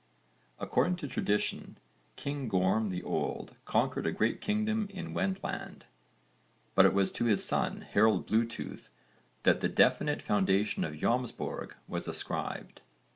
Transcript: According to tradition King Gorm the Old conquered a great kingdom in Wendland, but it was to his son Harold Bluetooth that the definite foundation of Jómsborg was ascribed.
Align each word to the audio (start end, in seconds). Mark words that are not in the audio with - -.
According 0.57 0.95
to 0.95 1.07
tradition 1.07 1.77
King 2.15 2.47
Gorm 2.47 2.89
the 2.89 3.03
Old 3.03 3.55
conquered 3.65 4.07
a 4.07 4.11
great 4.11 4.41
kingdom 4.41 4.87
in 4.89 5.13
Wendland, 5.13 5.85
but 6.73 6.85
it 6.87 6.93
was 6.95 7.11
to 7.11 7.25
his 7.25 7.45
son 7.45 7.81
Harold 7.81 8.25
Bluetooth 8.25 8.89
that 9.43 9.59
the 9.59 9.69
definite 9.69 10.23
foundation 10.23 10.83
of 10.83 10.95
Jómsborg 10.95 11.73
was 11.87 12.07
ascribed. 12.07 12.81